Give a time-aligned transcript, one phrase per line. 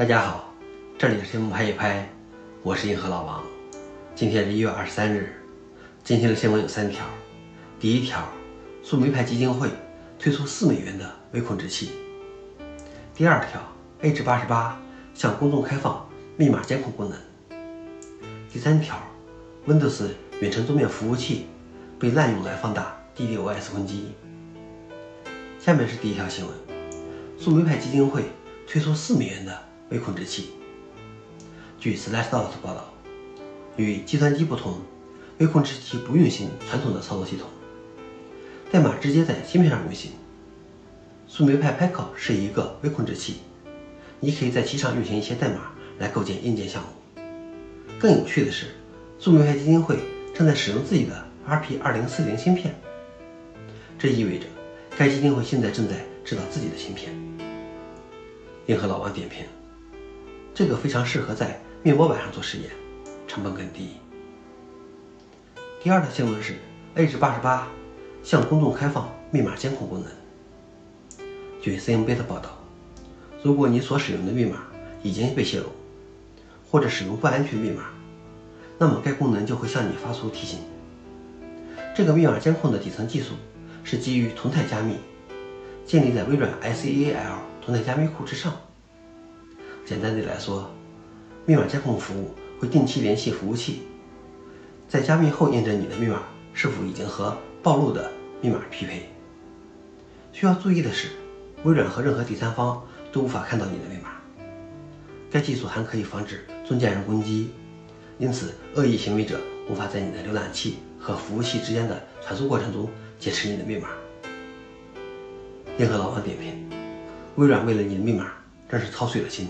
[0.00, 0.54] 大家好，
[0.96, 2.08] 这里是新闻拍一拍，
[2.62, 3.44] 我是银河老王。
[4.14, 5.30] 今天是一月二十三日，
[6.02, 7.04] 今天的新闻有三条。
[7.78, 8.26] 第一条，
[8.82, 9.68] 苏梅派基金会
[10.18, 11.90] 推出四美元的微控制器。
[13.14, 13.60] 第二条
[14.00, 14.80] ，H 八十八
[15.12, 16.08] 向公众开放
[16.38, 17.18] 密码监控功能。
[18.50, 18.96] 第三条
[19.66, 20.08] ，Windows
[20.40, 21.44] 远程桌面服务器
[21.98, 24.12] 被滥用来放大 DDoS 攻击。
[25.58, 26.54] 下面是第一条新闻：
[27.38, 28.24] 苏梅派基金会
[28.66, 30.50] 推出四美元的微控制器。
[31.78, 32.92] 据 Slashdot 报道，
[33.76, 34.80] 与计算机不同，
[35.38, 37.48] 微控制器不运行传统的操作系统，
[38.70, 40.12] 代码直接在芯片上运行。
[41.26, 43.36] 苏梅派 Pico 是一个微控制器，
[44.18, 47.22] 你可以在其上运行一些代码来构建硬件项目。
[47.98, 48.66] 更有趣的是，
[49.18, 49.98] 苏梅派基金会
[50.34, 52.74] 正在使用自己的 RP2040 芯片，
[53.98, 54.46] 这意味着。
[54.98, 57.14] 该基金会现在正在制造自己的芯片。
[58.66, 59.46] 银河老王点评：
[60.60, 62.68] 这个非常适合在面膜板上做实验，
[63.26, 63.92] 成本更低。
[65.82, 66.56] 第二条新闻是
[66.94, 67.66] ，Edge 八十八
[68.22, 70.12] 向公众开放密码监控功能。
[71.62, 72.58] 据 CNBT 报道，
[73.42, 74.58] 如果你所使用的密码
[75.02, 75.68] 已经被泄露，
[76.70, 77.84] 或者使用不安全密码，
[78.76, 80.58] 那么该功能就会向你发出提醒。
[81.96, 83.32] 这个密码监控的底层技术。
[83.82, 84.96] 是基于同态加密，
[85.86, 88.54] 建立在微软 SEAL 同态加密库之上。
[89.90, 90.70] 简单的来说，
[91.44, 93.82] 密码监控服务会定期联系服务器，
[94.86, 96.22] 在加密后验证你的密码
[96.54, 98.08] 是否已经和暴露的
[98.40, 99.10] 密码匹配。
[100.32, 101.08] 需要注意的是，
[101.64, 104.10] 微软和任何第三方都无法看到你的密码。
[105.28, 107.50] 该技术还可以防止中间人攻击，
[108.16, 112.88] 因此恶意行为者无法在你的浏览器和服务器之间的传输过程中。
[113.18, 113.88] 解持你的密码。
[115.78, 116.70] 银河老王点评：
[117.34, 118.32] 微软为了你的密码，
[118.68, 119.48] 真是操碎了心。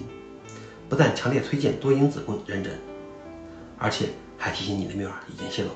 [0.91, 2.73] 不但强烈推荐多因子共认证，
[3.79, 5.71] 而且还提醒你的密码已经泄露。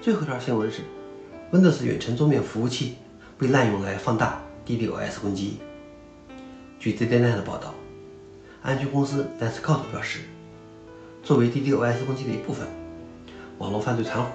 [0.00, 0.80] 最后一条新闻是
[1.52, 2.96] ，Windows 远程桌面服务器
[3.36, 5.58] 被滥用来放大 DDoS 攻击。
[6.80, 7.74] 据 ZDNet 的报道，
[8.62, 10.20] 安全公司 Netscout 表示，
[11.22, 12.66] 作为 DDoS 攻击的一部分，
[13.58, 14.30] 网络犯罪团伙。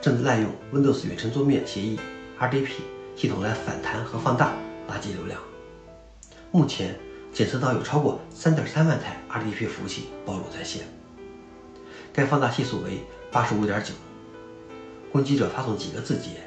[0.00, 1.98] 正在滥用 Windows 远程桌面协议
[2.38, 2.68] RDP
[3.16, 4.54] 系统来反弹和放大
[4.88, 5.40] 垃圾流量。
[6.52, 6.96] 目前
[7.32, 10.82] 检测到有超过三点三万台 RDP 服务器暴露在线，
[12.12, 13.92] 该放大系数为八十五点九。
[15.12, 16.42] 攻击者发送几个字节，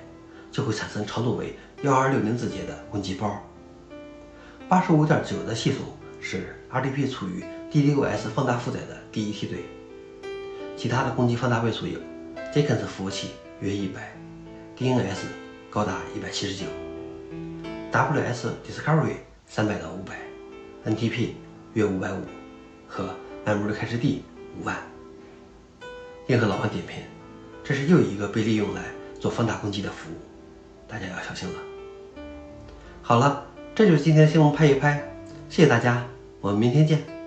[0.52, 3.42] 就会产生长度为幺二六零字节的攻击包。
[4.68, 5.80] 八十五点九的系数
[6.22, 9.66] 是 RDP 处于 DDoS 放大负载的第一梯队。
[10.78, 12.00] 其他的攻击放大倍数有
[12.54, 14.16] ：Jenkins 服务器约一百
[14.78, 15.18] ，DNS
[15.70, 16.66] 高达一百七十九
[17.92, 19.16] ，WS Discovery
[19.46, 20.31] 三百到五百。
[20.86, 21.30] NTP
[21.74, 22.22] 约五百五
[22.88, 23.10] 和
[23.46, 24.20] MLKHD
[24.60, 24.76] 五万。
[26.28, 26.98] 硬核老王点评：
[27.64, 28.84] 这是又一个被利用来
[29.20, 30.16] 做放大攻击的服务，
[30.88, 31.56] 大家要小心了。
[33.02, 35.04] 好了，这就是今天的新闻拍一拍，
[35.50, 36.06] 谢谢大家，
[36.40, 37.21] 我们明天见。